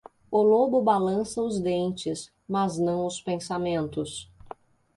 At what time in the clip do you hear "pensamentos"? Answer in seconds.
3.21-4.31